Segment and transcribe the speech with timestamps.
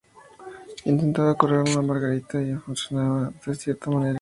[0.89, 4.09] Intentaba curar a Margarita, y funcionaba de cierta manera.